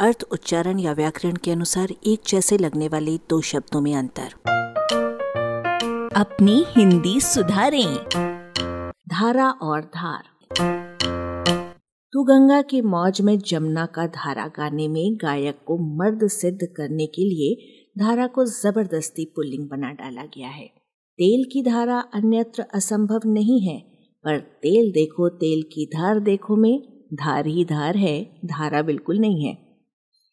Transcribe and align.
अर्थ 0.00 0.22
उच्चारण 0.32 0.78
या 0.78 0.92
व्याकरण 0.92 1.34
के 1.36 1.50
अनुसार 1.50 1.88
एक 2.06 2.20
जैसे 2.28 2.58
लगने 2.58 2.88
वाले 2.88 3.16
दो 3.16 3.40
शब्दों 3.40 3.80
में 3.80 3.94
अंतर। 3.94 4.32
अपनी 6.16 6.64
हिंदी 6.68 7.20
सुधारें। 7.20 7.96
धारा 9.10 9.50
और 9.50 9.80
धार। 9.80 10.22
तू 12.12 12.22
गंगा 12.22 12.62
की 12.62 12.80
मौज 12.80 13.20
में 13.20 13.38
जमुना 13.38 13.86
का 13.86 14.06
धारा 14.06 14.46
गाने 14.46 14.88
में 14.88 15.16
गायक 15.16 15.58
को 15.66 15.78
मर्द 15.96 16.26
सिद्ध 16.28 16.58
करने 16.76 17.06
के 17.06 17.24
लिए 17.24 17.78
धारा 18.04 18.26
को 18.26 18.44
ज़बरदस्ती 18.44 19.24
पुल्लिंग 19.36 19.68
बना 19.68 19.92
डाला 19.92 20.22
गया 20.22 20.48
है। 20.48 20.66
तेल 21.18 21.44
की 21.52 21.62
धारा 21.62 22.00
अन्यत्र 22.14 22.62
असंभव 22.74 23.20
नहीं 23.26 23.60
है 23.60 23.80
पर 24.24 24.38
तेल 24.38 24.92
देखो 24.92 25.28
तेल 25.28 25.62
की 25.62 25.86
धार 25.86 26.20
देखो 26.20 26.56
में 26.56 27.06
धार 27.14 27.46
ही 27.46 27.64
धार 27.64 27.96
है 27.96 28.22
धारा 28.44 28.82
बिल्कुल 28.82 29.18
नहीं 29.18 29.48
है। 29.48 29.69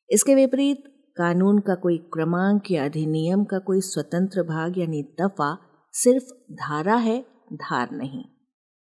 इसके 0.09 0.35
विपरीत, 0.35 0.83
कानून 1.17 1.59
का 1.59 1.75
कोई 1.75 1.97
क्रमांक 1.97 2.71
या 2.71 2.85
अधिनियम 2.85 3.43
का 3.43 3.59
कोई 3.59 3.81
स्वतंत्र 3.81 4.43
भाग 4.43 4.77
यानी 4.77 5.01
दफ़ा 5.21 5.57
सिर्फ़ 5.93 6.33
धारा 6.53 6.95
है, 6.95 7.19
धार 7.53 7.91
नहीं। 7.91 8.23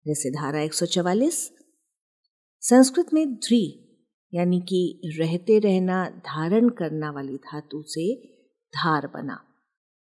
जैसे 0.05 0.30
धारा 0.31 0.62
144 0.62 1.49
संस्कृत 2.63 3.13
में 3.13 3.34
ध्री 3.35 3.80
यानी 4.34 4.59
कि 4.59 5.13
रहते 5.20 5.59
रहना, 5.59 6.05
धारण 6.09 6.70
करना 6.70 7.12
वाली 7.12 7.35
धातु 7.38 7.84
से 7.88 8.13
धार 8.73 9.07
बना, 9.07 9.40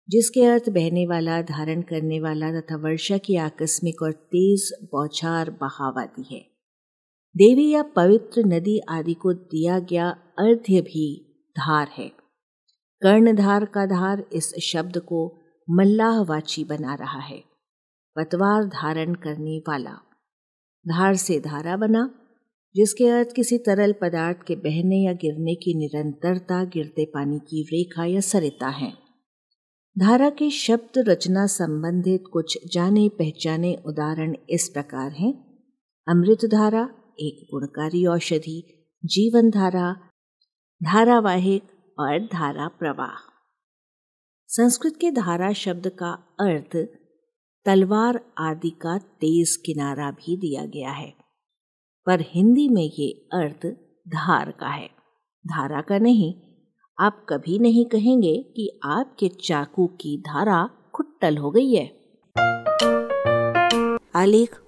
जिसके 0.10 0.46
अर्थ 0.46 0.70
बहने 0.70 1.05
वाला, 1.08 1.41
धारण 1.41 1.82
करने 1.82 2.20
वाला 2.20 2.52
तथा 2.52 2.76
वर्षा 2.76 3.18
की 3.18 3.36
आकस्मिक 3.36 4.02
और 4.02 4.12
तेज 4.12 4.72
बौछार 4.84 5.50
बहाव 5.52 6.00
आदि 6.00 6.28
है। 6.32 6.51
देवी 7.38 7.70
या 7.70 7.84
पवित्र 7.84 8.45
नदी 8.45 8.80
आदि 8.80 9.13
को 9.13 9.34
दिया 9.34 9.80
गया 9.80 10.09
अर्ध्य 10.40 10.81
भी 10.81 11.35
धार 11.52 11.88
है। 11.98 12.09
कर्णधार 13.02 13.66
का 13.66 13.85
धार 13.85 14.26
इस 14.34 14.54
शब्द 14.63 14.98
को 14.98 15.40
मल्लाहवाची 15.70 16.63
बना 16.63 16.96
रहा 16.96 17.20
है। 17.20 17.43
पतवार 18.15 18.65
धारण 18.65 19.13
करने 19.13 19.57
वाला। 19.57 19.91
धार 20.88 21.15
से 21.15 21.40
धारा 21.40 21.77
बना, 21.77 22.15
जिसके 22.76 23.07
अर्थ 23.07 23.34
किसी 23.35 23.57
तरल 23.57 23.91
पदार्थ 23.91 24.38
के 24.48 24.55
बहने 24.55 25.05
या 25.05 25.13
गिरने 25.13 25.55
की 25.55 25.77
निरंतरता, 25.77 26.63
गिरते 26.63 27.05
पानी 27.05 27.40
की 27.40 27.63
रेखा 27.63 28.05
या 28.05 28.20
सरिता 28.20 28.70
है। 28.70 28.93
धारा 29.99 30.29
के 30.29 30.49
शब्द 30.49 30.91
रचना 30.98 31.45
संबंधित 31.45 32.23
कुछ 32.34 32.60
जाने 32.73 33.10
पहचाने 33.10 33.77
उदाहरण 33.85 34.35
इस 34.49 34.70
प्रकार 34.70 35.12
हैं। 35.12 35.34
अमृत 36.07 36.45
धारा 36.45 36.90
एक 37.22 37.46
गुणकारी 37.52 38.05
औषधि 38.05 38.62
जीवन 39.04 39.50
धारा 39.50 39.91
धारावाहिक 40.82 41.63
और 41.98 42.20
धारा 42.28 42.68
प्रवाह। 42.80 43.18
संस्कृत 44.50 44.98
के 45.02 45.12
धारा 45.12 45.52
शब्द 45.54 45.88
का 46.00 46.12
अर्थ 46.40 46.76
तलवार 47.66 48.20
आदि 48.40 48.70
का 48.82 48.98
तेज 48.98 49.55
किनारा 49.55 50.10
भी 50.12 50.38
दिया 50.38 50.66
गया 50.66 50.91
है, 50.91 51.13
पर 52.08 52.22
हिंदी 52.28 52.68
में 52.70 52.84
ये 52.84 53.10
अर्थ 53.34 53.66
धार 54.08 54.52
का 54.52 54.70
है। 54.70 54.88
धारा 55.46 55.82
का 55.82 55.98
नहीं, 56.00 56.34
आप 56.98 57.26
कभी 57.30 57.60
नहीं 57.60 57.85
कहेंगे 57.85 58.34
कि 58.56 58.70
आपके 58.85 59.30
चाकू 59.44 59.88
की 60.02 60.18
धारा 60.22 60.63
खुट्टल 60.96 61.38
हो 61.38 61.52
गई 61.52 61.74
है। 61.76 61.85
आलेख 64.16 64.60